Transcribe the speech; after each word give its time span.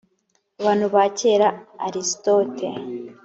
abantu 0.59 0.85
ba 0.93 1.03
kera 1.17 1.47
aristote 1.87 2.67